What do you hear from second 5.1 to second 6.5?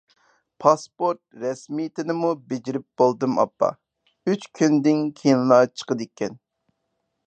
كېيىنلا چىقىدىكەن.